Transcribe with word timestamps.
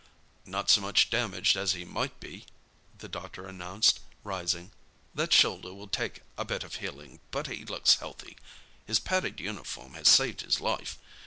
"Not 0.47 0.71
so 0.71 0.81
much 0.81 1.11
damaged 1.11 1.55
as 1.55 1.73
he 1.73 1.85
might 1.85 2.19
be," 2.19 2.47
the 2.97 3.07
doctor 3.07 3.45
announced, 3.45 3.99
rising. 4.23 4.71
"That 5.13 5.31
shoulder 5.31 5.75
will 5.75 5.87
take 5.89 6.23
a 6.39 6.43
bit 6.43 6.63
of 6.63 6.77
healing, 6.77 7.19
but 7.29 7.45
he 7.45 7.65
looks 7.65 7.97
healthy. 7.97 8.37
His 8.87 8.97
padded 8.97 9.39
uniform 9.39 9.93
has 9.93 10.07
saved 10.09 10.41
his 10.41 10.59
life. 10.59 10.97